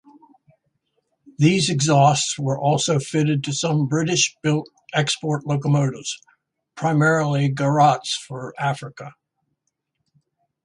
These 1.37 1.69
exhausts 1.69 2.39
were 2.39 2.59
also 2.59 2.97
fitted 2.97 3.43
to 3.43 3.53
some 3.53 3.85
British-built 3.87 4.67
export 4.95 5.45
locomotives, 5.45 6.19
primarily 6.75 7.49
Garratts 7.53 8.15
for 8.15 8.55
Africa. 8.57 9.13